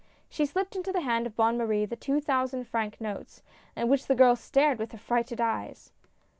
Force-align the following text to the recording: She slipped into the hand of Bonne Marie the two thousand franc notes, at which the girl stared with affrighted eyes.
She 0.31 0.47
slipped 0.47 0.75
into 0.75 0.91
the 0.91 1.01
hand 1.01 1.27
of 1.27 1.35
Bonne 1.35 1.59
Marie 1.59 1.85
the 1.85 1.95
two 1.95 2.19
thousand 2.19 2.63
franc 2.63 2.99
notes, 2.99 3.43
at 3.77 3.87
which 3.87 4.07
the 4.07 4.15
girl 4.15 4.35
stared 4.35 4.79
with 4.79 4.95
affrighted 4.95 5.39
eyes. 5.39 5.91